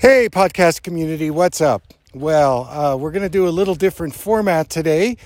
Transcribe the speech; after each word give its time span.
Hey, 0.00 0.30
podcast 0.30 0.82
community, 0.82 1.30
what's 1.30 1.60
up? 1.60 1.82
Well, 2.14 2.64
uh, 2.70 2.96
we're 2.96 3.10
going 3.10 3.22
to 3.22 3.28
do 3.28 3.46
a 3.46 3.50
little 3.50 3.74
different 3.74 4.14
format 4.14 4.70
today. 4.70 5.18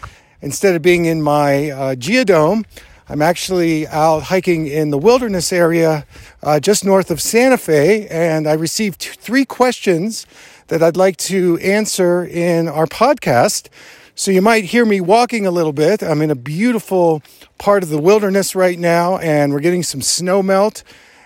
Instead 0.42 0.74
of 0.74 0.82
being 0.82 1.04
in 1.04 1.22
my 1.22 1.70
uh, 1.70 1.94
geodome, 1.94 2.64
I'm 3.08 3.22
actually 3.22 3.86
out 3.86 4.24
hiking 4.24 4.66
in 4.66 4.90
the 4.90 4.98
wilderness 4.98 5.52
area 5.52 6.04
uh, 6.42 6.58
just 6.58 6.84
north 6.84 7.12
of 7.12 7.22
Santa 7.22 7.56
Fe, 7.56 8.08
and 8.08 8.48
I 8.48 8.54
received 8.54 9.00
three 9.00 9.44
questions 9.44 10.26
that 10.66 10.82
I'd 10.82 10.96
like 10.96 11.18
to 11.18 11.56
answer 11.58 12.24
in 12.24 12.66
our 12.66 12.86
podcast. 12.86 13.68
So 14.16 14.32
you 14.32 14.42
might 14.42 14.64
hear 14.64 14.84
me 14.84 15.00
walking 15.00 15.46
a 15.46 15.52
little 15.52 15.72
bit. 15.72 16.02
I'm 16.02 16.20
in 16.20 16.32
a 16.32 16.34
beautiful 16.34 17.22
part 17.58 17.84
of 17.84 17.90
the 17.90 18.00
wilderness 18.00 18.56
right 18.56 18.80
now, 18.80 19.18
and 19.18 19.52
we're 19.52 19.60
getting 19.60 19.84
some 19.84 20.02
snow 20.02 20.42
melt. 20.42 20.82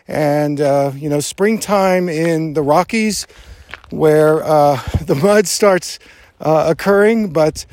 And, 0.09 0.61
uh, 0.61 0.93
you 0.96 1.09
know, 1.09 1.20
springtime 1.20 2.08
in 2.08 2.54
the 2.54 2.62
Rockies 2.62 3.27
where 3.90 4.43
uh, 4.43 4.76
the 5.04 5.14
mud 5.14 5.46
starts 5.46 5.98
uh, 6.40 6.67
occurring, 6.68 7.31
but 7.31 7.67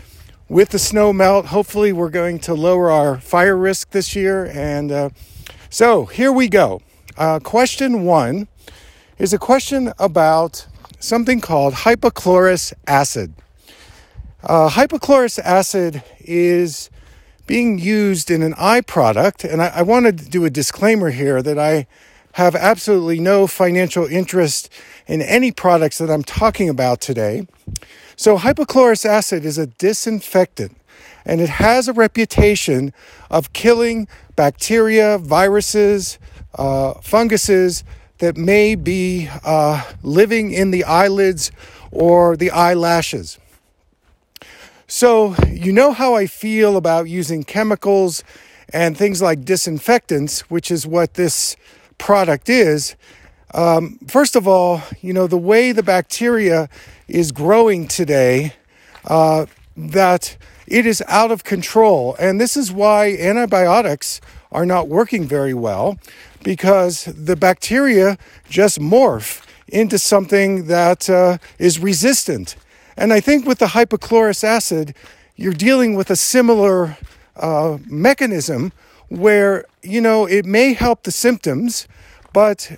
with 0.48 0.70
the 0.70 0.80
snow 0.80 1.12
melt, 1.12 1.48
hopefully, 1.48 1.92
we're 1.92 2.10
going 2.10 2.40
to 2.40 2.54
lower 2.54 2.92
our 2.92 3.20
fire 3.20 3.58
risk 3.58 3.92
this 3.92 4.16
year. 4.16 4.46
And 4.46 4.92
uh, 4.92 5.10
so 5.70 6.06
here 6.06 6.32
we 6.32 6.48
go. 6.48 6.82
Uh, 7.18 7.40
question 7.40 8.04
one 8.04 8.48
is 9.18 9.34
a 9.34 9.40
question 9.40 9.94
about 9.98 10.68
something 11.00 11.42
called 11.42 11.74
hypochlorous 11.74 12.74
acid. 12.86 13.34
Uh, 14.44 14.70
hypochlorous 14.70 15.40
acid 15.40 16.04
is 16.20 16.90
being 17.48 17.80
used 17.80 18.30
in 18.30 18.44
an 18.44 18.54
eye 18.58 18.82
product, 18.82 19.44
and 19.44 19.62
I, 19.62 19.68
I 19.68 19.82
want 19.82 20.06
to 20.06 20.12
do 20.12 20.46
a 20.46 20.50
disclaimer 20.50 21.12
here 21.12 21.42
that 21.42 21.58
I 21.58 21.88
have 22.36 22.54
absolutely 22.54 23.18
no 23.18 23.48
financial 23.48 24.06
interest 24.06 24.70
in 25.08 25.22
any 25.22 25.54
products 25.54 26.00
that 26.00 26.12
I'm 26.12 26.22
talking 26.22 26.68
about 26.68 27.00
today. 27.00 27.48
So, 28.18 28.38
hypochlorous 28.38 29.06
acid 29.06 29.46
is 29.46 29.58
a 29.58 29.68
disinfectant 29.68 30.76
and 31.26 31.40
it 31.40 31.48
has 31.48 31.88
a 31.88 31.94
reputation 31.94 32.92
of 33.30 33.54
killing 33.54 34.10
bacteria, 34.36 35.18
viruses, 35.18 36.20
uh, 36.56 36.96
funguses 36.96 37.86
that 38.18 38.36
may 38.36 38.76
be 38.76 39.30
uh, 39.46 39.90
living 40.04 40.52
in 40.52 40.72
the 40.72 40.84
eyelids 40.84 41.54
or 41.90 42.36
the 42.36 42.52
eyelashes. 42.52 43.40
So, 44.88 45.36
you 45.48 45.72
know 45.72 45.94
how 45.94 46.16
I 46.16 46.28
feel 46.28 46.76
about 46.76 47.08
using 47.08 47.46
chemicals 47.46 48.26
and 48.74 48.98
things 48.98 49.22
like 49.22 49.46
disinfectants, 49.46 50.42
which 50.50 50.70
is 50.70 50.86
what 50.86 51.14
this 51.14 51.56
product 51.98 52.50
is. 52.50 52.96
Um, 53.54 54.00
first 54.08 54.36
of 54.36 54.48
all, 54.48 54.82
you 55.02 55.14
know, 55.14 55.28
the 55.28 55.38
way 55.38 55.72
the 55.72 55.84
bacteria 55.84 56.70
is 57.08 57.32
growing 57.32 57.88
today, 57.88 58.54
uh, 59.06 59.46
that 59.78 60.38
it 60.68 60.86
is 60.86 61.04
out 61.08 61.32
of 61.32 61.44
control. 61.44 62.16
And 62.20 62.40
this 62.40 62.58
is 62.58 62.72
why 62.72 63.16
antibiotics 63.18 64.20
are 64.52 64.66
not 64.66 64.88
working 64.88 65.26
very 65.26 65.54
well 65.54 65.98
because 66.44 67.06
the 67.06 67.36
bacteria 67.36 68.18
just 68.50 68.80
morph 68.80 69.46
into 69.68 69.98
something 69.98 70.68
that 70.68 71.10
uh, 71.10 71.38
is 71.60 71.80
resistant. 71.80 72.56
And 72.98 73.12
I 73.12 73.20
think 73.20 73.46
with 73.46 73.60
the 73.60 73.68
hypochlorous 73.68 74.44
acid, 74.44 74.96
you're 75.36 75.54
dealing 75.54 75.96
with 75.96 76.10
a 76.10 76.16
similar 76.16 76.98
uh, 77.36 77.78
mechanism 77.86 78.72
where, 79.10 79.66
you 79.82 80.02
know, 80.02 80.26
it 80.26 80.46
may 80.46 80.74
help 80.74 81.04
the 81.04 81.12
symptoms, 81.12 81.88
but 82.34 82.78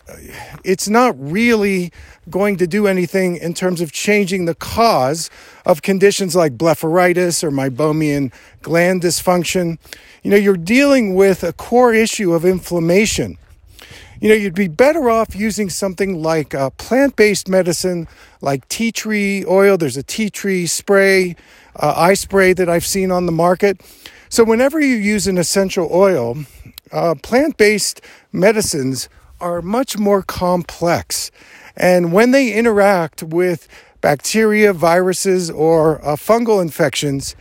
it's 0.63 0.87
not 0.87 1.15
really 1.17 1.91
going 2.29 2.57
to 2.57 2.67
do 2.67 2.85
anything 2.85 3.37
in 3.37 3.53
terms 3.53 3.81
of 3.81 3.91
changing 3.91 4.45
the 4.45 4.55
cause 4.55 5.29
of 5.65 5.81
conditions 5.81 6.35
like 6.35 6.57
blepharitis 6.57 7.43
or 7.43 7.49
meibomian 7.49 8.31
gland 8.61 9.01
dysfunction. 9.01 9.77
You 10.23 10.31
know, 10.31 10.37
you're 10.37 10.57
dealing 10.57 11.15
with 11.15 11.43
a 11.43 11.53
core 11.53 11.93
issue 11.93 12.33
of 12.33 12.45
inflammation 12.45 13.37
you 14.19 14.29
know, 14.29 14.35
you'd 14.35 14.55
be 14.55 14.67
better 14.67 15.09
off 15.09 15.35
using 15.35 15.69
something 15.69 16.21
like 16.21 16.53
a 16.53 16.71
plant 16.71 17.15
based 17.15 17.47
medicine 17.47 18.07
like 18.41 18.67
tea 18.67 18.91
tree 18.91 19.45
oil. 19.45 19.77
There's 19.77 19.97
a 19.97 20.03
tea 20.03 20.29
tree 20.29 20.65
spray, 20.65 21.35
uh, 21.75 21.93
eye 21.95 22.15
spray 22.15 22.53
that 22.53 22.67
I've 22.67 22.85
seen 22.85 23.11
on 23.11 23.25
the 23.25 23.31
market. 23.31 23.79
So, 24.29 24.43
whenever 24.43 24.79
you 24.79 24.95
use 24.95 25.27
an 25.27 25.37
essential 25.37 25.89
oil, 25.91 26.37
uh, 26.91 27.15
plant 27.15 27.57
based 27.57 28.01
medicines 28.31 29.09
are 29.39 29.61
much 29.61 29.97
more 29.97 30.21
complex. 30.23 31.31
And 31.75 32.11
when 32.11 32.31
they 32.31 32.53
interact 32.53 33.23
with 33.23 33.67
bacteria, 34.01 34.73
viruses, 34.73 35.49
or 35.49 36.03
uh, 36.03 36.15
fungal 36.15 36.61
infections, 36.61 37.35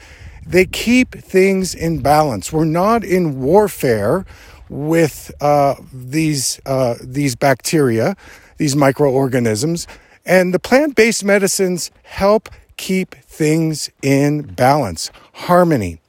they 0.47 0.67
keep 0.67 1.13
things 1.13 1.75
in 1.75 2.01
balance. 2.01 2.53
We're 2.53 2.65
not 2.65 3.03
in 3.03 3.41
warfare 3.41 4.25
with 4.69 5.33
uh, 5.41 5.77
these 5.93 6.61
uh, 6.67 6.97
these 7.01 7.35
bacteria, 7.35 8.17
these 8.59 8.77
microorganisms, 8.77 9.87
and 10.25 10.55
the 10.55 10.59
plant-based 10.59 11.25
medicines 11.25 11.91
help 12.03 12.49
keep 12.77 13.15
things 13.15 13.91
in 14.03 14.43
balance, 14.43 15.11
harmony. 15.33 16.01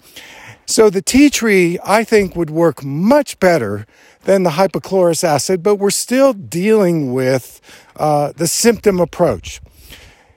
So 0.70 0.90
the 0.90 1.02
tea 1.02 1.30
tree, 1.30 1.80
I 1.82 2.04
think, 2.04 2.36
would 2.36 2.50
work 2.50 2.84
much 2.84 3.40
better 3.40 3.88
than 4.26 4.44
the 4.44 4.52
hypochlorous 4.52 5.24
acid, 5.24 5.64
but 5.64 5.76
we're 5.76 5.90
still 5.90 6.34
dealing 6.34 7.14
with 7.14 7.62
uh, 7.96 8.34
the 8.36 8.48
symptom 8.48 9.00
approach. 9.00 9.62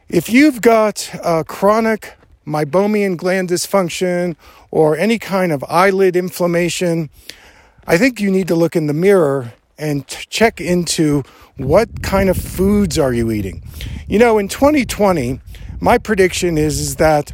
If 0.09 0.31
you've 0.31 0.63
got 0.63 1.11
chronic 1.49 2.17
meibomian 2.47 3.17
gland 3.17 3.49
dysfunction 3.49 4.37
or 4.71 4.97
any 4.97 5.19
kind 5.19 5.51
of 5.51 5.65
eyelid 5.69 6.15
inflammation, 6.15 7.11
I 7.89 7.99
think 7.99 8.21
you 8.21 8.31
need 8.31 8.47
to 8.49 8.55
look 8.55 8.77
in 8.77 8.87
the 8.87 8.95
mirror 8.95 9.53
and 9.79 10.07
t- 10.07 10.27
check 10.31 10.61
into 10.61 11.25
what 11.57 12.05
kind 12.05 12.31
of 12.31 12.37
foods 12.37 13.01
are 13.01 13.13
you 13.13 13.33
eating. 13.33 13.65
You 14.07 14.21
know, 14.21 14.39
in 14.39 14.47
2020, 14.47 15.41
my 15.81 15.99
prediction 15.99 16.57
is, 16.57 16.79
is 16.79 16.97
that 16.97 17.33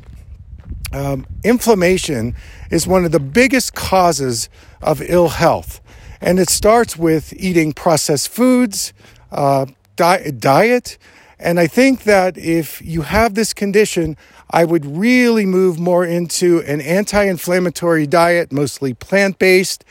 um, 0.92 1.26
inflammation 1.44 2.34
is 2.70 2.86
one 2.86 3.04
of 3.04 3.12
the 3.12 3.20
biggest 3.20 3.74
causes 3.74 4.48
of 4.82 5.02
ill 5.02 5.28
health. 5.28 5.80
And 6.20 6.38
it 6.38 6.48
starts 6.48 6.96
with 6.96 7.32
eating 7.34 7.72
processed 7.72 8.28
foods, 8.28 8.92
uh, 9.30 9.66
di- 9.96 10.30
diet. 10.30 10.98
And 11.38 11.60
I 11.60 11.66
think 11.66 12.04
that 12.04 12.38
if 12.38 12.80
you 12.80 13.02
have 13.02 13.34
this 13.34 13.52
condition, 13.52 14.16
I 14.50 14.64
would 14.64 14.86
really 14.86 15.44
move 15.44 15.78
more 15.78 16.04
into 16.04 16.60
an 16.60 16.80
anti 16.80 17.24
inflammatory 17.24 18.06
diet, 18.06 18.52
mostly 18.52 18.94
plant 18.94 19.38
based 19.38 19.84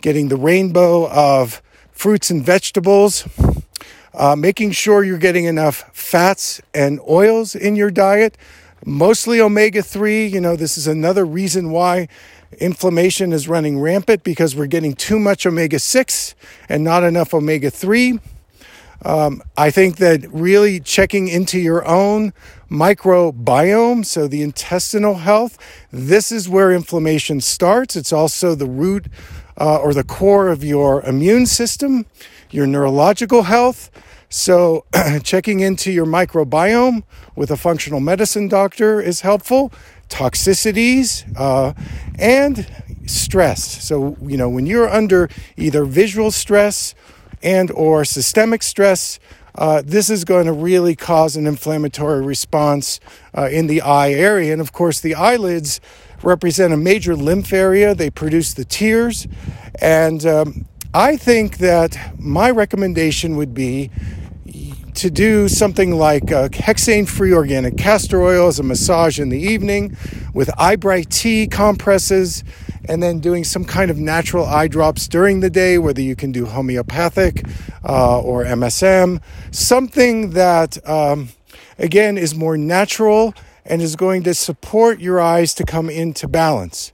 getting 0.00 0.28
the 0.28 0.36
rainbow 0.36 1.08
of 1.10 1.60
fruits 1.90 2.30
and 2.30 2.44
vegetables, 2.44 3.26
uh, 4.14 4.36
making 4.36 4.70
sure 4.70 5.02
you're 5.02 5.18
getting 5.18 5.46
enough 5.46 5.90
fats 5.92 6.60
and 6.72 7.00
oils 7.08 7.54
in 7.54 7.74
your 7.74 7.90
diet, 7.90 8.36
mostly 8.86 9.40
omega 9.40 9.82
3. 9.82 10.26
You 10.26 10.40
know, 10.40 10.56
this 10.56 10.78
is 10.78 10.86
another 10.86 11.26
reason 11.26 11.70
why 11.70 12.08
inflammation 12.58 13.32
is 13.32 13.48
running 13.48 13.78
rampant 13.78 14.22
because 14.22 14.56
we're 14.56 14.66
getting 14.66 14.94
too 14.94 15.18
much 15.18 15.44
omega 15.44 15.78
6 15.78 16.34
and 16.70 16.82
not 16.82 17.04
enough 17.04 17.34
omega 17.34 17.70
3. 17.70 18.18
Um, 19.04 19.42
I 19.58 19.70
think 19.70 19.96
that 19.96 20.26
really 20.32 20.80
checking 20.80 21.28
into 21.28 21.58
your 21.58 21.86
own 21.86 22.32
microbiome, 22.70 24.06
so 24.06 24.26
the 24.26 24.42
intestinal 24.42 25.16
health, 25.16 25.58
this 25.90 26.32
is 26.32 26.48
where 26.48 26.72
inflammation 26.72 27.40
starts. 27.42 27.94
It's 27.94 28.12
also 28.12 28.54
the 28.54 28.66
root 28.66 29.06
uh, 29.60 29.78
or 29.78 29.92
the 29.92 30.04
core 30.04 30.48
of 30.48 30.64
your 30.64 31.02
immune 31.02 31.46
system, 31.46 32.06
your 32.50 32.66
neurological 32.66 33.42
health. 33.42 33.90
So, 34.28 34.84
checking 35.22 35.60
into 35.60 35.92
your 35.92 36.06
microbiome 36.06 37.04
with 37.36 37.50
a 37.50 37.56
functional 37.56 38.00
medicine 38.00 38.48
doctor 38.48 39.00
is 39.00 39.20
helpful. 39.20 39.72
Toxicities 40.08 41.24
uh, 41.38 41.74
and 42.18 42.66
stress. 43.06 43.84
So, 43.84 44.16
you 44.20 44.36
know, 44.36 44.48
when 44.48 44.66
you're 44.66 44.88
under 44.88 45.28
either 45.56 45.84
visual 45.84 46.30
stress 46.30 46.94
and 47.42 47.70
or 47.70 48.04
systemic 48.04 48.62
stress, 48.62 49.18
uh, 49.54 49.82
this 49.84 50.10
is 50.10 50.24
going 50.24 50.46
to 50.46 50.52
really 50.52 50.94
cause 50.94 51.36
an 51.36 51.46
inflammatory 51.46 52.22
response 52.22 53.00
uh, 53.36 53.48
in 53.50 53.68
the 53.68 53.80
eye 53.80 54.10
area. 54.10 54.52
And 54.52 54.60
of 54.60 54.72
course, 54.72 55.00
the 55.00 55.14
eyelids 55.14 55.80
represent 56.22 56.72
a 56.72 56.76
major 56.76 57.16
lymph 57.16 57.52
area. 57.52 57.94
They 57.94 58.10
produce 58.10 58.54
the 58.54 58.64
tears. 58.64 59.26
And 59.80 60.26
um, 60.26 60.66
I 60.94 61.16
think 61.16 61.58
that 61.58 61.98
my 62.18 62.50
recommendation 62.50 63.36
would 63.36 63.54
be 63.54 63.90
to 64.94 65.10
do 65.10 65.46
something 65.46 65.92
like 65.92 66.32
uh, 66.32 66.48
hexane 66.48 67.06
free 67.06 67.32
organic 67.32 67.76
castor 67.76 68.22
oil 68.22 68.48
as 68.48 68.58
a 68.58 68.62
massage 68.62 69.20
in 69.20 69.28
the 69.28 69.38
evening 69.38 69.94
with 70.32 70.50
eye 70.58 70.76
bright 70.76 71.10
tea 71.10 71.46
compresses 71.46 72.42
and 72.88 73.02
then 73.02 73.18
doing 73.18 73.44
some 73.44 73.64
kind 73.64 73.90
of 73.90 73.98
natural 73.98 74.46
eye 74.46 74.68
drops 74.68 75.06
during 75.06 75.40
the 75.40 75.50
day, 75.50 75.76
whether 75.76 76.00
you 76.00 76.16
can 76.16 76.32
do 76.32 76.46
homeopathic 76.46 77.44
uh, 77.84 78.20
or 78.20 78.44
MSM, 78.44 79.20
something 79.50 80.30
that, 80.30 80.78
um, 80.88 81.28
again, 81.78 82.16
is 82.16 82.34
more 82.34 82.56
natural 82.56 83.34
and 83.66 83.82
is 83.82 83.96
going 83.96 84.22
to 84.22 84.32
support 84.32 85.00
your 85.00 85.20
eyes 85.20 85.52
to 85.54 85.64
come 85.64 85.90
into 85.90 86.26
balance. 86.26 86.92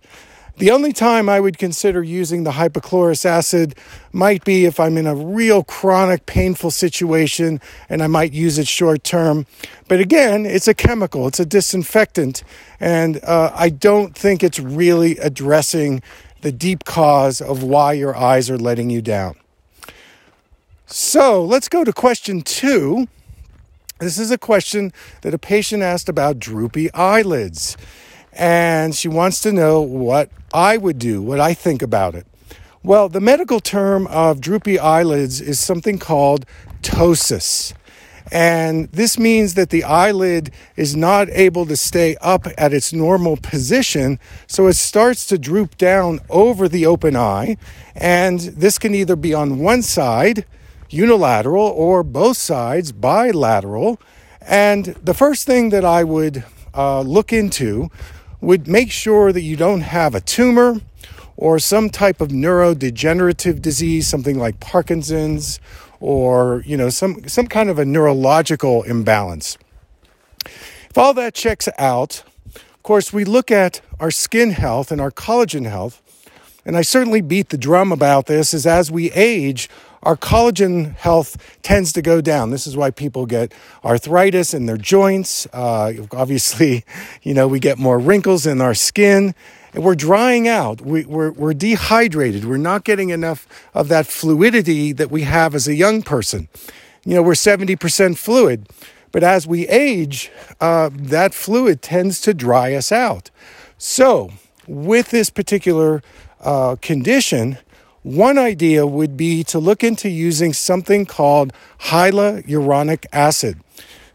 The 0.59 0.71
only 0.71 0.93
time 0.93 1.29
I 1.29 1.41
would 1.41 1.57
consider 1.57 2.03
using 2.03 2.45
the 2.45 2.53
hypochlorous 2.53 3.25
acid 3.25 3.75
might 4.13 4.45
be 4.45 4.67
if 4.67 4.79
I'm 4.79 4.99
in 4.99 5.07
a 5.07 5.15
real 5.15 5.65
chronic 5.65 6.27
painful 6.27 6.71
situation 6.71 7.61
and 7.89 8.03
I 8.03 8.07
might 8.07 8.33
use 8.33 8.59
it 8.59 8.69
short 8.69 9.03
term. 9.03 9.47
But 9.89 10.01
again, 10.01 10.45
it's 10.45 10.69
a 10.69 10.75
chemical, 10.75 11.27
it's 11.27 11.41
a 11.41 11.47
disinfectant, 11.47 12.45
and 12.79 13.19
uh, 13.25 13.51
I 13.55 13.71
don't 13.71 14.15
think 14.15 14.43
it's 14.43 14.59
really 14.59 15.17
addressing 15.19 16.03
the 16.43 16.53
deep 16.53 16.85
cause 16.85 17.41
of 17.41 17.63
why 17.63 17.95
your 17.95 18.15
eyes 18.15 18.51
are 18.51 18.59
letting 18.59 18.91
you 18.91 19.01
down. 19.01 19.37
So 20.87 21.43
let's 21.43 21.69
go 21.69 21.83
to 21.83 21.93
question 21.93 22.43
two. 22.43 23.09
This 24.01 24.19
is 24.19 24.31
a 24.31 24.39
question 24.39 24.93
that 25.23 25.33
a 25.33 25.39
patient 25.39 25.83
asked 25.83 26.09
about 26.09 26.39
droopy 26.39 26.93
eyelids 26.93 27.77
and 28.33 28.95
she 28.95 29.09
wants 29.09 29.41
to 29.43 29.53
know 29.53 29.81
what 29.81 30.31
I 30.55 30.77
would 30.77 30.99
do, 30.99 31.23
what 31.23 31.41
I 31.41 31.55
think 31.55 31.83
about 31.83 32.15
it. 32.15 32.27
Well, 32.83 33.09
the 33.09 33.21
medical 33.21 33.61
term 33.61 34.07
of 34.09 34.41
droopy 34.41 34.79
eyelids 34.79 35.41
is 35.41 35.61
something 35.61 35.99
called 35.99 36.47
ptosis. 36.83 37.75
And 38.31 38.91
this 38.93 39.19
means 39.19 39.55
that 39.55 39.71
the 39.71 39.85
eyelid 39.85 40.51
is 40.75 40.97
not 40.97 41.29
able 41.31 41.67
to 41.67 41.77
stay 41.77 42.17
up 42.21 42.47
at 42.57 42.73
its 42.73 42.93
normal 42.93 43.37
position, 43.37 44.19
so 44.47 44.69
it 44.69 44.75
starts 44.75 45.27
to 45.27 45.39
droop 45.39 45.77
down 45.77 46.21
over 46.31 46.69
the 46.69 46.87
open 46.87 47.15
eye. 47.15 47.57
And 47.95 48.41
this 48.41 48.79
can 48.79 48.95
either 48.95 49.17
be 49.17 49.35
on 49.35 49.59
one 49.59 49.83
side, 49.83 50.47
unilateral, 50.89 51.67
or 51.67 52.03
both 52.03 52.37
sides, 52.37 52.91
bilateral. 52.91 54.01
And 54.41 54.87
the 54.87 55.15
first 55.15 55.47
thing 55.47 55.69
that 55.71 55.85
I 55.85 56.03
would 56.03 56.45
uh, 56.75 57.03
look 57.03 57.33
into 57.33 57.91
would 58.43 58.69
make 58.69 58.91
sure 58.91 59.33
that 59.33 59.41
you 59.41 59.57
don't 59.57 59.81
have 59.81 60.15
a 60.15 60.21
tumor 60.21 60.81
or 61.37 61.59
some 61.59 61.89
type 61.89 62.21
of 62.21 62.29
neurodegenerative 62.29 63.63
disease, 63.63 64.07
something 64.07 64.39
like 64.39 64.61
Parkinson's 64.61 65.59
or 66.01 66.65
you 66.67 66.77
know 66.77 66.91
some 66.91 67.27
some 67.29 67.47
kind 67.47 67.71
of 67.71 67.79
a 67.79 67.85
neurological 67.85 68.83
imbalance. 68.83 69.57
If 70.45 70.99
all 70.99 71.15
that 71.15 71.33
checks 71.33 71.69
out, 71.79 72.25
of 72.55 72.83
course, 72.83 73.13
we 73.13 73.25
look 73.25 73.51
at 73.51 73.81
our 74.01 74.11
skin 74.11 74.51
health 74.51 74.91
and 74.91 75.01
our 75.01 75.13
collagen 75.13 75.67
health, 75.67 76.03
and 76.67 76.77
I 76.77 76.83
certainly 76.83 77.21
beat 77.23 77.49
the 77.49 77.57
drum 77.57 77.93
about 77.93 78.27
this. 78.27 78.53
Is 78.53 78.67
as 78.67 78.91
we 78.91 79.13
age, 79.13 79.71
our 80.03 80.17
collagen 80.17 80.97
health 80.97 81.37
tends 81.63 81.93
to 81.93 82.03
go 82.03 82.21
down. 82.21 82.51
This 82.51 82.67
is 82.67 82.77
why 82.77 82.91
people 82.91 83.27
get 83.27 83.53
arthritis 83.85 84.53
in 84.53 84.67
their 84.67 84.77
joints. 84.77 85.47
Uh, 85.53 85.93
obviously, 86.13 86.85
you 87.23 87.35
know, 87.35 87.47
we 87.47 87.61
get 87.61 87.79
more 87.79 87.99
wrinkles 87.99 88.47
in 88.47 88.61
our 88.61 88.75
skin. 88.75 89.35
And 89.75 89.83
we're 89.83 89.95
drying 89.95 90.49
out. 90.49 90.83
We, 90.83 91.07
we're, 91.07 91.31
we're 91.33 91.55
dehydrated. 91.55 92.45
We're 92.45 92.59
not 92.59 92.85
getting 92.85 93.09
enough 93.09 93.47
of 93.73 93.89
that 93.89 94.07
fluidity 94.07 94.93
that 94.93 95.11
we 95.11 95.23
have 95.23 95.55
as 95.55 95.67
a 95.67 95.75
young 95.75 96.03
person. 96.03 96.49
You 97.07 97.15
know, 97.15 97.23
we're 97.23 97.33
70% 97.33 98.19
fluid. 98.19 98.69
But 99.13 99.23
as 99.23 99.47
we 99.47 99.67
age, 99.69 100.31
uh, 100.61 100.91
that 100.93 101.33
fluid 101.33 101.81
tends 101.81 102.21
to 102.23 102.35
dry 102.35 102.75
us 102.75 102.93
out. 102.93 103.31
So, 103.79 104.31
with 104.67 105.11
this 105.11 105.31
particular 105.31 106.03
uh, 106.41 106.77
condition, 106.81 107.59
one 108.03 108.39
idea 108.39 108.87
would 108.87 109.17
be 109.17 109.45
to 109.45 109.59
look 109.59 109.85
into 109.85 110.09
using 110.09 110.53
something 110.53 111.07
called 111.07 111.53
hyaluronic 111.81 113.07
acid. 113.13 113.61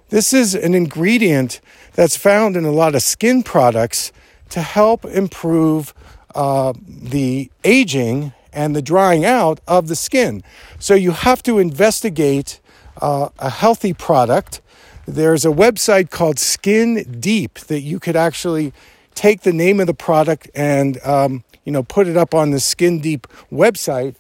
This 0.10 0.34
is 0.34 0.56
an 0.56 0.74
ingredient 0.74 1.62
that's 1.94 2.18
found 2.18 2.56
in 2.56 2.66
a 2.66 2.72
lot 2.72 2.96
of 2.96 3.04
skin 3.04 3.44
products 3.44 4.12
to 4.50 4.62
help 4.62 5.06
improve 5.06 5.94
uh, 6.36 6.74
the 6.88 7.50
aging 7.64 8.34
and 8.54 8.76
the 8.76 8.82
drying 8.82 9.26
out 9.26 9.60
of 9.68 9.88
the 9.88 9.96
skin. 9.96 10.44
So 10.80 10.94
you 10.94 11.12
have 11.12 11.44
to 11.44 11.60
investigate 11.60 12.60
uh, 13.02 13.30
a 13.40 13.50
healthy 13.50 13.94
product. 13.94 14.62
There's 15.06 15.46
a 15.46 15.50
website 15.50 16.10
called 16.10 16.40
Skin 16.40 17.20
Deep 17.20 17.60
that 17.60 17.82
you 17.82 18.00
could 18.00 18.16
actually 18.16 18.74
take 19.16 19.42
the 19.42 19.54
name 19.54 19.80
of 19.80 19.88
the 19.88 19.94
product 19.94 20.50
and 20.54 21.02
um, 21.04 21.44
you 21.68 21.74
know, 21.74 21.84
put 21.84 22.08
it 22.08 22.16
up 22.16 22.34
on 22.34 22.52
the 22.52 22.62
Skin 22.62 23.02
Deep 23.02 23.28
website, 23.52 24.16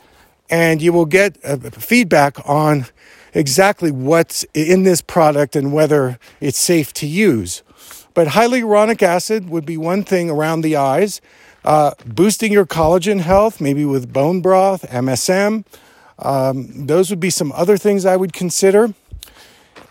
and 0.50 0.82
you 0.82 0.92
will 0.92 1.06
get 1.06 1.38
uh, 1.46 1.56
feedback 1.70 2.38
on 2.46 2.88
exactly 3.34 3.90
what's 3.90 4.44
in 4.54 4.84
this 4.84 5.00
product 5.00 5.56
and 5.56 5.72
whether 5.72 6.20
it's 6.42 6.58
safe 6.58 6.92
to 6.96 7.08
use. 7.08 7.64
But 8.14 8.28
hyaluronic 8.28 9.02
acid 9.02 9.50
would 9.50 9.66
be 9.66 9.78
one 9.78 10.04
thing 10.04 10.30
around 10.30 10.60
the 10.60 10.76
eyes. 10.76 11.22
Uh, 11.64 11.92
boosting 12.06 12.52
your 12.52 12.66
collagen 12.66 13.22
health, 13.22 13.62
maybe 13.62 13.86
with 13.86 14.12
bone 14.12 14.42
broth, 14.42 14.82
MSM. 14.90 15.64
Um, 16.20 16.86
those 16.86 17.10
would 17.10 17.22
be 17.22 17.30
some 17.30 17.54
other 17.54 17.78
things 17.78 18.06
I 18.06 18.18
would 18.18 18.34
consider. 18.34 18.94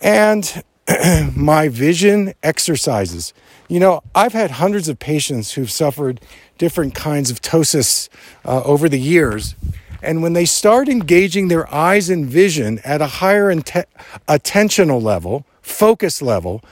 And 0.03 0.63
my 1.35 1.69
vision 1.69 2.35
exercises. 2.43 3.33
You 3.69 3.81
know, 3.81 4.03
I've 4.15 4.33
had 4.33 4.53
hundreds 4.53 4.89
of 4.89 4.99
patients 4.99 5.53
who've 5.53 5.71
suffered 5.71 6.21
different 6.57 6.95
kinds 6.95 7.31
of 7.31 7.43
ptosis 7.43 8.09
uh, 8.45 8.63
over 8.63 8.89
the 8.89 9.01
years. 9.01 9.57
And 10.03 10.23
when 10.23 10.35
they 10.35 10.45
start 10.45 10.89
engaging 10.89 11.49
their 11.49 11.73
eyes 11.75 12.09
and 12.09 12.27
vision 12.27 12.79
at 12.85 13.01
a 13.01 13.07
higher 13.07 13.53
attentional 13.53 15.03
level, 15.03 15.45
focus 15.63 16.23
level, 16.23 16.63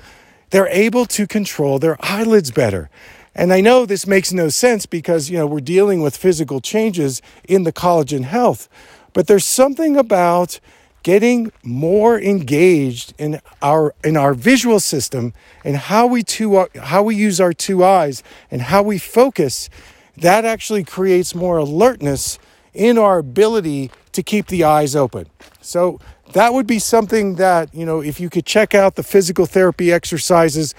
they're 0.50 0.68
able 0.68 1.04
to 1.06 1.26
control 1.26 1.80
their 1.80 1.96
eyelids 2.00 2.52
better. 2.52 2.90
And 3.34 3.52
I 3.52 3.60
know 3.60 3.84
this 3.84 4.06
makes 4.06 4.32
no 4.32 4.48
sense 4.48 4.86
because, 4.86 5.28
you 5.28 5.36
know, 5.36 5.46
we're 5.46 5.60
dealing 5.60 6.00
with 6.00 6.16
physical 6.16 6.60
changes 6.60 7.20
in 7.48 7.64
the 7.64 7.72
collagen 7.72 8.22
health, 8.22 8.68
but 9.12 9.26
there's 9.26 9.44
something 9.44 9.96
about 9.96 10.60
getting 11.04 11.52
more 11.62 12.18
engaged 12.18 13.14
in 13.18 13.40
our 13.62 13.94
in 14.02 14.16
our 14.16 14.34
visual 14.34 14.80
system 14.80 15.32
and 15.62 15.76
how 15.76 16.06
we 16.08 16.24
two 16.24 16.66
how 16.82 17.04
we 17.04 17.14
use 17.14 17.40
our 17.40 17.52
two 17.52 17.84
eyes 17.84 18.24
and 18.50 18.62
how 18.62 18.82
we 18.82 18.98
focus 18.98 19.70
that 20.16 20.44
actually 20.44 20.82
creates 20.82 21.34
more 21.34 21.58
alertness 21.58 22.38
in 22.72 22.98
our 22.98 23.18
ability 23.18 23.90
to 24.12 24.22
keep 24.22 24.46
the 24.46 24.64
eyes 24.64 24.96
open. 24.96 25.26
So 25.60 26.00
that 26.32 26.54
would 26.54 26.66
be 26.66 26.78
something 26.78 27.36
that 27.36 27.72
you 27.74 27.84
know 27.84 28.00
if 28.00 28.18
you 28.18 28.30
could 28.30 28.46
check 28.46 28.74
out 28.74 28.96
the 28.96 29.02
physical 29.02 29.46
therapy 29.46 29.92
exercises 29.92 30.74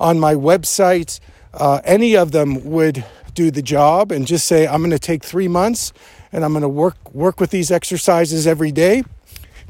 on 0.00 0.18
my 0.18 0.34
website 0.34 1.20
uh, 1.54 1.80
any 1.84 2.16
of 2.16 2.32
them 2.32 2.64
would 2.64 3.04
do 3.34 3.50
the 3.50 3.62
job 3.62 4.10
and 4.10 4.26
just 4.26 4.46
say 4.46 4.66
i'm 4.66 4.80
going 4.80 4.90
to 4.90 4.98
take 4.98 5.24
three 5.24 5.48
months 5.48 5.92
and 6.32 6.44
i'm 6.44 6.52
going 6.52 6.62
to 6.62 6.68
work 6.68 7.14
work 7.14 7.40
with 7.40 7.50
these 7.50 7.70
exercises 7.70 8.46
every 8.46 8.72
day 8.72 9.02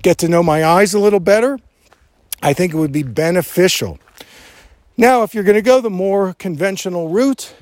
get 0.02 0.18
to 0.18 0.28
know 0.28 0.42
my 0.42 0.64
eyes 0.64 0.94
a 0.94 0.98
little 0.98 1.20
better, 1.20 1.58
I 2.42 2.52
think 2.52 2.72
it 2.72 2.76
would 2.76 2.92
be 2.92 3.02
beneficial. 3.02 3.98
Now, 4.96 5.22
if 5.22 5.34
you're 5.34 5.44
going 5.44 5.56
to 5.56 5.62
go 5.62 5.80
the 5.80 5.90
more 5.90 6.34
conventional 6.34 7.08
route, 7.08 7.54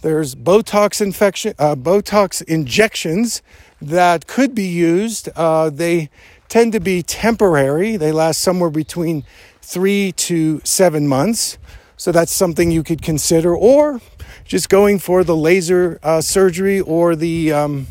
there's 0.00 0.34
Botox 0.34 1.00
infection, 1.00 1.54
uh, 1.58 1.76
Botox 1.76 2.42
injections 2.42 3.40
that 3.80 4.26
could 4.26 4.54
be 4.54 4.66
used. 4.66 5.28
Uh, 5.36 5.70
they 5.70 6.10
tend 6.48 6.72
to 6.72 6.80
be 6.80 7.02
temporary. 7.02 7.96
They 7.96 8.10
last 8.10 8.40
somewhere 8.40 8.70
between 8.70 9.24
three 9.60 10.12
to 10.12 10.60
seven 10.64 11.06
months. 11.06 11.56
So 11.96 12.10
that's 12.10 12.32
something 12.32 12.72
you 12.72 12.82
could 12.82 13.00
consider, 13.00 13.54
or 13.54 14.00
just 14.44 14.68
going 14.68 14.98
for 14.98 15.22
the 15.22 15.36
laser 15.36 16.00
uh, 16.02 16.20
surgery 16.20 16.80
or 16.80 17.14
the 17.14 17.52
um, 17.52 17.86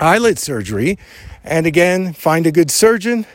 eyelid 0.00 0.40
surgery 0.40 0.98
and 1.44 1.66
again, 1.66 2.12
find 2.12 2.46
a 2.46 2.52
good 2.52 2.70
surgeon 2.70 3.26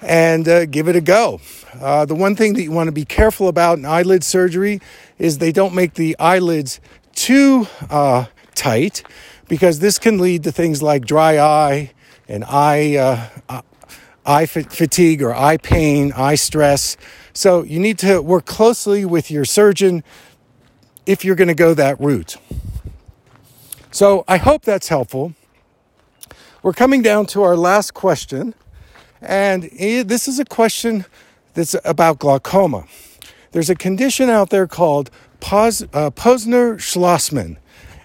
and 0.00 0.48
uh, 0.48 0.66
give 0.66 0.88
it 0.88 0.96
a 0.96 1.00
go. 1.00 1.40
Uh, 1.80 2.04
the 2.04 2.14
one 2.14 2.36
thing 2.36 2.54
that 2.54 2.62
you 2.62 2.70
want 2.70 2.88
to 2.88 2.92
be 2.92 3.04
careful 3.04 3.48
about 3.48 3.78
in 3.78 3.84
eyelid 3.84 4.22
surgery 4.24 4.80
is 5.18 5.38
they 5.38 5.52
don't 5.52 5.74
make 5.74 5.94
the 5.94 6.16
eyelids 6.18 6.80
too 7.14 7.66
uh, 7.90 8.26
tight 8.54 9.02
because 9.48 9.80
this 9.80 9.98
can 9.98 10.18
lead 10.18 10.44
to 10.44 10.52
things 10.52 10.82
like 10.82 11.04
dry 11.04 11.38
eye 11.38 11.92
and 12.28 12.44
eye, 12.44 12.96
uh, 12.96 13.28
uh, 13.48 13.62
eye 14.26 14.46
fatigue 14.46 15.22
or 15.22 15.34
eye 15.34 15.56
pain, 15.56 16.12
eye 16.12 16.34
stress. 16.34 16.96
So 17.32 17.62
you 17.62 17.80
need 17.80 17.98
to 18.00 18.20
work 18.20 18.44
closely 18.44 19.04
with 19.04 19.30
your 19.30 19.44
surgeon 19.44 20.04
if 21.06 21.24
you're 21.24 21.36
going 21.36 21.48
to 21.48 21.54
go 21.54 21.72
that 21.74 21.98
route. 21.98 22.36
So 23.90 24.24
I 24.28 24.36
hope 24.36 24.62
that's 24.62 24.88
helpful. 24.88 25.34
We're 26.60 26.72
coming 26.72 27.02
down 27.02 27.26
to 27.26 27.42
our 27.44 27.56
last 27.56 27.94
question. 27.94 28.52
And 29.20 29.64
this 29.64 30.26
is 30.26 30.40
a 30.40 30.44
question 30.44 31.04
that's 31.54 31.76
about 31.84 32.18
glaucoma. 32.18 32.84
There's 33.52 33.70
a 33.70 33.76
condition 33.76 34.28
out 34.28 34.50
there 34.50 34.66
called 34.66 35.10
uh, 35.40 36.10
Posner 36.10 36.76
Schlossman. 36.76 37.58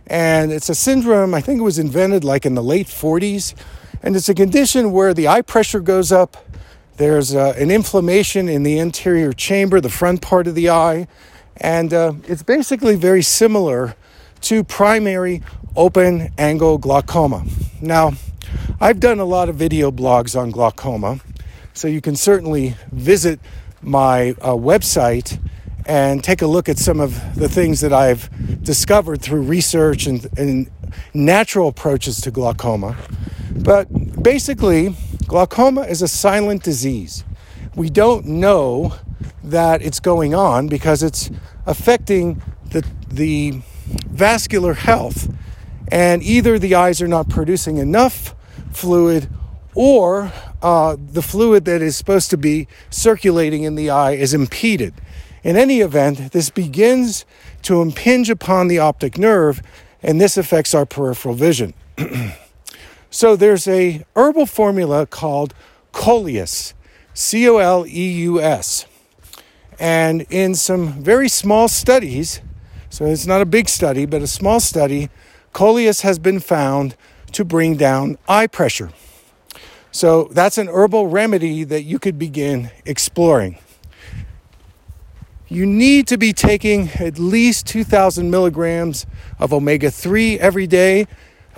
And 0.05 0.51
it's 0.51 0.69
a 0.69 0.75
syndrome, 0.75 1.33
I 1.33 1.41
think 1.41 1.62
it 1.62 1.63
was 1.63 1.79
invented 1.79 2.24
like 2.24 2.45
in 2.45 2.53
the 2.53 2.63
late 2.63 2.88
40s. 2.88 3.55
And 4.03 4.15
it's 4.15 4.29
a 4.29 4.36
condition 4.36 4.91
where 4.91 5.15
the 5.15 5.27
eye 5.27 5.41
pressure 5.41 5.79
goes 5.79 6.12
up, 6.12 6.38
there's 6.98 7.33
uh, 7.33 7.55
an 7.57 7.72
inflammation 7.72 8.48
in 8.48 8.62
the 8.62 8.79
anterior 8.79 9.33
chamber, 9.33 9.81
the 9.81 9.89
front 9.89 10.22
part 10.22 10.45
of 10.45 10.53
the 10.53 10.69
eye, 10.69 11.07
and 11.57 11.91
uh, 11.91 12.13
it's 12.27 12.43
basically 12.43 12.95
very 12.95 13.24
similar 13.24 13.95
to 14.41 14.63
primary 14.63 15.41
open 15.75 16.31
angle 16.38 16.77
glaucoma. 16.77 17.45
Now, 17.81 18.13
I've 18.79 19.00
done 19.00 19.19
a 19.19 19.25
lot 19.25 19.50
of 19.50 19.55
video 19.55 19.91
blogs 19.91 20.39
on 20.39 20.51
glaucoma, 20.51 21.19
so 21.74 21.88
you 21.88 22.01
can 22.01 22.15
certainly 22.15 22.75
visit 22.91 23.39
my 23.81 24.31
uh, 24.41 24.53
website 24.53 25.39
and 25.86 26.24
take 26.24 26.41
a 26.41 26.48
look 26.48 26.69
at 26.69 26.77
some 26.77 27.00
of 27.00 27.36
the 27.36 27.50
things 27.50 27.81
that 27.81 27.93
I've 27.93 28.29
discovered 28.63 29.22
through 29.22 29.41
research 29.41 30.05
and, 30.05 30.27
and 30.38 30.72
natural 31.13 31.67
approaches 31.67 32.22
to 32.22 32.31
glaucoma. 32.31 32.95
But 33.55 33.88
basically, 34.22 34.95
glaucoma 35.27 35.81
is 35.81 36.01
a 36.01 36.07
silent 36.07 36.63
disease. 36.63 37.24
We 37.75 37.89
don't 37.89 38.25
know 38.25 38.95
that 39.43 39.81
it's 39.81 40.00
going 40.00 40.33
on 40.33 40.67
because 40.67 41.03
it's 41.03 41.29
affecting 41.65 42.41
the, 42.69 42.86
the 43.10 43.62
vascular 44.07 44.74
health. 44.74 45.33
And 45.91 46.24
either 46.24 46.57
the 46.57 46.75
eyes 46.75 47.01
are 47.01 47.07
not 47.07 47.29
producing 47.29 47.77
enough 47.77 48.36
fluid 48.72 49.29
or 49.75 50.31
uh, 50.62 50.95
the 51.00 51.22
fluid 51.22 51.65
that 51.65 51.81
is 51.81 51.95
supposed 51.95 52.29
to 52.29 52.38
be 52.38 52.67
circulating 52.89 53.63
in 53.63 53.75
the 53.75 53.89
eye 53.89 54.12
is 54.12 54.33
impeded. 54.33 54.93
In 55.43 55.57
any 55.57 55.81
event, 55.81 56.31
this 56.31 56.50
begins 56.50 57.25
to 57.63 57.81
impinge 57.81 58.29
upon 58.29 58.67
the 58.67 58.79
optic 58.79 59.17
nerve, 59.17 59.62
and 60.01 60.22
this 60.22 60.38
affects 60.38 60.74
our 60.74 60.86
peripheral 60.86 61.36
vision. 61.36 61.74
so 63.10 63.36
there's 63.36 63.67
a 63.67 64.05
herbal 64.15 64.45
formula 64.45 65.05
called 65.05 65.53
Coleus, 65.91 66.74
C 67.13 67.48
O 67.50 67.57
L 67.57 67.86
E 67.86 68.12
U 68.24 68.41
S. 68.41 68.86
And 69.79 70.25
in 70.29 70.55
some 70.55 71.03
very 71.03 71.27
small 71.27 71.67
studies, 71.67 72.41
so 72.89 73.05
it's 73.05 73.25
not 73.25 73.41
a 73.41 73.45
big 73.45 73.67
study, 73.67 74.05
but 74.05 74.22
a 74.22 74.27
small 74.27 74.60
study, 74.60 75.10
Coleus 75.51 76.01
has 76.01 76.19
been 76.19 76.39
found 76.39 76.95
to 77.34 77.46
bring 77.46 77.75
down 77.75 78.18
eye 78.28 78.48
pressure. 78.48 78.92
So 79.92 80.30
that's 80.32 80.58
an 80.58 80.68
herbal 80.68 81.08
remedy 81.08 81.63
that 81.66 81.84
you 81.84 82.00
could 82.00 82.18
begin 82.18 82.72
exploring. 82.86 83.60
You 85.50 85.68
need 85.68 86.08
to 86.08 86.18
be 86.18 86.34
taking 86.34 86.90
at 87.00 87.20
least 87.20 87.68
2,000 87.68 88.32
milligrams 88.32 89.06
of 89.38 89.54
omega 89.54 89.92
3 89.92 90.40
every 90.40 90.66
day. 90.66 91.06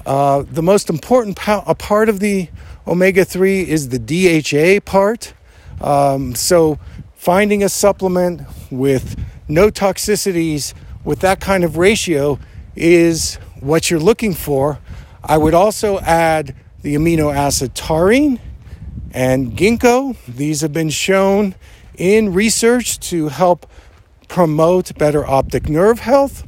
Uh, 0.05 0.43
the 0.51 0.61
most 0.61 0.89
important 0.89 1.37
part 1.37 2.09
of 2.09 2.19
the 2.19 2.49
omega 2.85 3.23
3 3.23 3.61
is 3.69 3.89
the 3.89 3.99
DHA 3.99 4.81
part. 4.83 5.33
Um, 5.79 6.35
so, 6.35 6.77
finding 7.15 7.63
a 7.63 7.69
supplement 7.69 8.41
with 8.69 9.17
no 9.47 9.69
toxicities 9.69 10.73
with 11.05 11.19
that 11.21 11.39
kind 11.39 11.63
of 11.63 11.77
ratio 11.77 12.37
is 12.75 13.35
what 13.61 13.89
you're 13.89 13.99
looking 13.99 14.33
for. 14.33 14.79
I 15.27 15.37
would 15.37 15.55
also 15.55 15.99
add 16.01 16.55
the 16.83 16.93
amino 16.95 17.35
acid 17.35 17.73
taurine 17.73 18.39
and 19.11 19.57
ginkgo. 19.57 20.15
These 20.27 20.61
have 20.61 20.71
been 20.71 20.91
shown 20.91 21.55
in 21.97 22.31
research 22.31 22.99
to 23.09 23.29
help 23.29 23.65
promote 24.27 24.95
better 24.99 25.25
optic 25.25 25.67
nerve 25.67 25.99
health. 25.99 26.45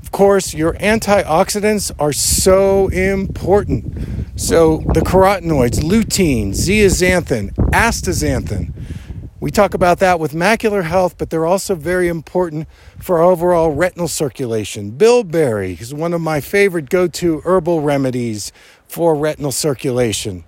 Of 0.00 0.12
course, 0.12 0.54
your 0.54 0.74
antioxidants 0.74 1.90
are 1.98 2.12
so 2.12 2.86
important. 2.88 3.96
So, 4.36 4.78
the 4.94 5.00
carotenoids, 5.00 5.80
lutein, 5.80 6.50
zeaxanthin, 6.50 7.52
astaxanthin. 7.70 8.72
We 9.42 9.50
talk 9.50 9.74
about 9.74 9.98
that 9.98 10.20
with 10.20 10.34
macular 10.34 10.84
health, 10.84 11.18
but 11.18 11.30
they're 11.30 11.46
also 11.46 11.74
very 11.74 12.06
important 12.06 12.68
for 13.00 13.20
overall 13.20 13.72
retinal 13.72 14.06
circulation. 14.06 14.92
Bilberry 14.92 15.76
is 15.80 15.92
one 15.92 16.12
of 16.12 16.20
my 16.20 16.40
favorite 16.40 16.88
go 16.88 17.08
to 17.08 17.40
herbal 17.40 17.80
remedies 17.80 18.52
for 18.86 19.16
retinal 19.16 19.50
circulation. 19.50 20.44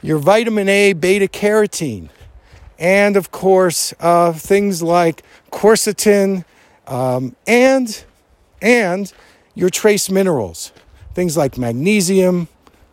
Your 0.00 0.18
vitamin 0.18 0.68
A, 0.68 0.92
beta 0.92 1.26
carotene, 1.26 2.08
and 2.78 3.16
of 3.16 3.32
course, 3.32 3.92
uh, 3.98 4.32
things 4.32 4.80
like 4.80 5.24
quercetin 5.50 6.44
um, 6.86 7.34
and, 7.48 8.04
and 8.62 9.12
your 9.56 9.70
trace 9.70 10.08
minerals, 10.08 10.70
things 11.14 11.36
like 11.36 11.58
magnesium, 11.58 12.46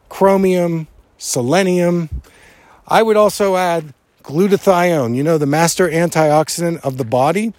chromium, 0.10 0.88
selenium. 1.20 2.10
I 2.88 3.04
would 3.04 3.18
also 3.18 3.56
add 3.56 3.94
glutathione, 4.28 5.16
you 5.16 5.24
know, 5.24 5.38
the 5.38 5.46
master 5.46 5.88
antioxidant 5.88 6.82
of 6.82 6.98
the 6.98 7.06
body. 7.06 7.54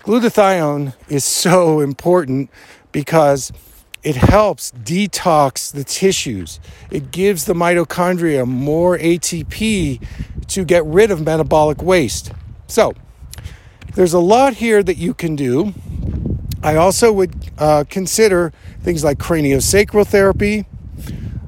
Glutathione 0.00 0.94
is 1.10 1.24
so 1.24 1.80
important 1.90 2.48
because 2.90 3.52
it 4.02 4.16
helps 4.16 4.72
detox 4.72 5.70
the 5.70 5.84
tissues. 5.84 6.58
It 6.90 7.10
gives 7.10 7.44
the 7.44 7.52
mitochondria 7.52 8.46
more 8.46 8.96
ATP 8.96 10.02
to 10.48 10.64
get 10.64 10.86
rid 10.86 11.10
of 11.10 11.20
metabolic 11.20 11.82
waste. 11.82 12.32
So, 12.66 12.94
there's 13.94 14.14
a 14.14 14.18
lot 14.18 14.54
here 14.54 14.82
that 14.82 14.96
you 14.96 15.12
can 15.12 15.36
do. 15.36 15.74
I 16.62 16.76
also 16.76 17.12
would 17.12 17.34
uh, 17.58 17.84
consider 17.90 18.54
things 18.82 19.04
like 19.04 19.18
craniosacral 19.18 20.06
therapy. 20.06 20.64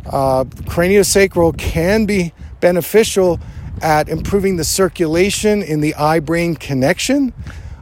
Uh, 0.05 0.45
craniosacral 0.45 1.57
can 1.57 2.05
be 2.05 2.35
beneficial 2.61 3.41
at 3.83 4.09
improving 4.09 4.57
the 4.57 4.65
circulation 4.65 5.63
in 5.63 5.81
the 5.81 5.95
eye 5.95 6.21
brain 6.21 6.55
connection. 6.55 7.33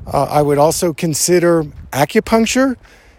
Uh, 0.06 0.24
I 0.24 0.42
would 0.42 0.58
also 0.58 0.92
consider 0.92 1.64
acupuncture 1.92 2.76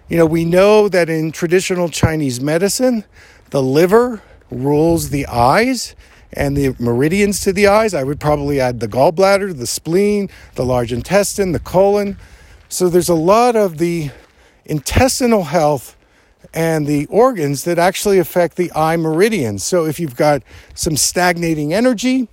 you 0.10 0.17
know, 0.17 0.25
we 0.25 0.46
know 0.46 0.88
that 0.88 1.10
in 1.10 1.34
traditional 1.34 1.89
Chinese 1.89 2.39
medicine, 2.39 3.03
the 3.50 3.62
liver 3.62 4.22
rules 4.50 5.10
the 5.10 5.27
eyes 5.27 5.96
and 6.31 6.55
the 6.55 6.75
meridians 6.79 7.41
to 7.41 7.51
the 7.51 7.67
eyes. 7.67 7.93
I 7.93 8.03
would 8.03 8.19
probably 8.19 8.62
add 8.62 8.79
the 8.79 8.88
gallbladder, 8.88 9.57
the 9.57 9.67
spleen, 9.67 10.29
the 10.55 10.63
large 10.63 10.93
intestine, 10.93 11.51
the 11.51 11.60
colon. 11.60 12.17
So 12.69 12.88
there's 12.88 13.10
a 13.10 13.15
lot 13.15 13.57
of 13.57 13.79
the 13.79 14.12
intestinal 14.63 15.43
health 15.43 15.98
and 16.53 16.88
the 16.88 17.05
organs 17.07 17.65
that 17.65 17.77
actually 17.77 18.17
affect 18.17 18.55
the 18.55 18.72
eye 18.74 18.96
meridians. 18.96 19.63
So 19.63 19.86
if 19.86 20.00
you've 20.00 20.15
got 20.15 20.41
some 20.74 20.96
stagnating 20.96 21.74
energy, 21.74 22.29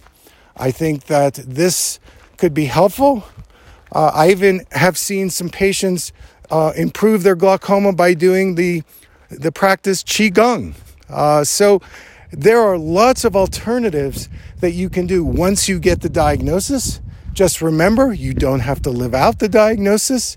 I 0.56 0.70
think 0.70 1.04
that 1.04 1.34
this 1.34 1.98
could 2.36 2.54
be 2.54 2.66
helpful. 2.66 3.24
Uh, 3.92 4.10
I 4.14 4.30
even 4.30 4.66
have 4.72 4.96
seen 4.98 5.30
some 5.30 5.48
patients 5.48 6.12
uh, 6.50 6.72
improve 6.76 7.22
their 7.22 7.36
glaucoma 7.36 7.92
by 7.92 8.14
doing 8.14 8.54
the 8.54 8.82
the 9.30 9.50
practice 9.50 10.02
qigong. 10.04 10.74
Uh, 11.08 11.42
so 11.42 11.80
there 12.30 12.60
are 12.60 12.78
lots 12.78 13.24
of 13.24 13.34
alternatives 13.34 14.28
that 14.60 14.72
you 14.72 14.88
can 14.88 15.06
do 15.06 15.24
once 15.24 15.68
you 15.68 15.78
get 15.78 16.02
the 16.02 16.08
diagnosis. 16.08 17.00
Just 17.32 17.60
remember, 17.60 18.12
you 18.12 18.32
don't 18.32 18.60
have 18.60 18.80
to 18.82 18.90
live 18.90 19.14
out 19.14 19.38
the 19.38 19.48
diagnosis. 19.48 20.36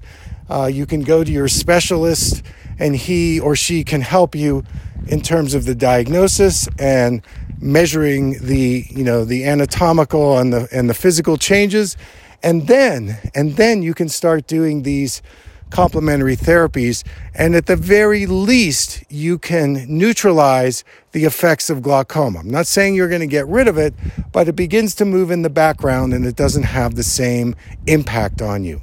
Uh, 0.49 0.65
you 0.65 0.85
can 0.85 1.01
go 1.01 1.23
to 1.23 1.31
your 1.31 1.47
specialist, 1.47 2.41
and 2.79 2.95
he 2.95 3.39
or 3.39 3.55
she 3.55 3.83
can 3.83 4.01
help 4.01 4.33
you 4.33 4.63
in 5.07 5.21
terms 5.21 5.53
of 5.53 5.65
the 5.65 5.75
diagnosis 5.75 6.67
and 6.79 7.21
measuring 7.59 8.37
the 8.39 8.85
you 8.89 9.03
know 9.03 9.25
the 9.25 9.45
anatomical 9.45 10.37
and 10.37 10.53
the 10.53 10.67
and 10.71 10.89
the 10.89 10.93
physical 10.93 11.37
changes 11.37 11.97
and 12.43 12.67
then 12.67 13.17
and 13.33 13.55
then 13.55 13.81
you 13.81 13.93
can 13.93 14.09
start 14.09 14.47
doing 14.47 14.83
these 14.83 15.21
complementary 15.69 16.35
therapies. 16.35 17.03
And 17.33 17.55
at 17.55 17.65
the 17.65 17.75
very 17.75 18.25
least, 18.25 19.03
you 19.09 19.37
can 19.37 19.85
neutralize 19.87 20.83
the 21.11 21.25
effects 21.25 21.69
of 21.69 21.81
glaucoma. 21.81 22.39
I'm 22.39 22.49
not 22.49 22.67
saying 22.67 22.95
you're 22.95 23.09
going 23.09 23.21
to 23.21 23.27
get 23.27 23.47
rid 23.47 23.67
of 23.67 23.77
it, 23.77 23.93
but 24.31 24.47
it 24.47 24.55
begins 24.55 24.95
to 24.95 25.05
move 25.05 25.31
in 25.31 25.41
the 25.41 25.49
background 25.49 26.13
and 26.13 26.25
it 26.25 26.35
doesn't 26.35 26.63
have 26.63 26.95
the 26.95 27.03
same 27.03 27.55
impact 27.85 28.41
on 28.41 28.63
you. 28.63 28.81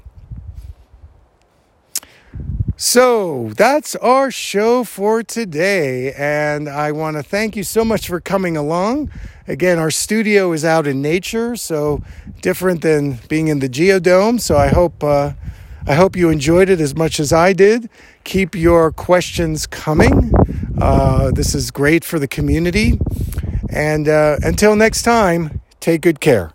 So 2.77 3.51
that's 3.57 3.95
our 3.97 4.31
show 4.31 4.85
for 4.85 5.23
today. 5.23 6.13
And 6.13 6.69
I 6.69 6.93
want 6.93 7.17
to 7.17 7.23
thank 7.23 7.57
you 7.57 7.63
so 7.63 7.85
much 7.85 8.09
for 8.09 8.21
coming 8.21 8.57
along. 8.57 9.11
Again, 9.47 9.79
our 9.79 9.91
studio 9.91 10.53
is 10.53 10.65
out 10.65 10.87
in 10.87 11.01
nature, 11.01 11.57
so 11.57 12.03
different 12.41 12.83
than 12.83 13.19
being 13.29 13.49
in 13.49 13.61
the 13.61 13.69
Geodome. 13.69 14.41
So 14.41 14.57
I 14.57 14.69
hope. 14.69 15.03
Uh, 15.03 15.33
I 15.87 15.93
hope 15.93 16.17
you 16.17 16.31
enjoyed 16.31 16.71
it 16.71 16.81
as 16.81 16.97
much 16.97 17.21
as 17.21 17.31
I 17.31 17.53
did. 17.53 17.91
Keep 18.25 18.55
your 18.55 18.91
questions 18.91 19.67
coming. 19.67 20.33
Uh, 20.81 21.31
this 21.31 21.55
is 21.55 21.71
great 21.71 22.05
for 22.05 22.19
the 22.19 22.27
community. 22.27 22.99
And 23.69 24.09
uh, 24.09 24.39
until 24.43 24.77
next 24.77 25.03
time, 25.03 25.61
Take 25.85 26.01
good 26.01 26.19
care. 26.19 26.54